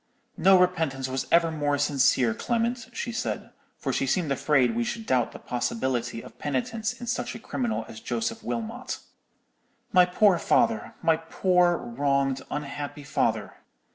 "'No 0.35 0.57
repentance 0.57 1.07
was 1.07 1.27
ever 1.31 1.51
more 1.51 1.77
sincere, 1.77 2.33
Clement,' 2.33 2.89
she 2.91 3.11
said, 3.11 3.51
for 3.77 3.93
she 3.93 4.07
seemed 4.07 4.31
afraid 4.31 4.75
we 4.75 4.83
should 4.83 5.05
doubt 5.05 5.31
the 5.31 5.37
possibility 5.37 6.23
of 6.23 6.39
penitence 6.39 6.91
in 6.93 7.05
such 7.05 7.35
a 7.35 7.39
criminal 7.39 7.85
as 7.87 7.99
Joseph 7.99 8.41
Wilmot. 8.43 8.97
'My 9.93 10.07
poor 10.07 10.39
father—my 10.39 11.17
poor 11.17 11.77
wronged, 11.77 12.41
unhappy 12.49 13.03
father! 13.03 13.57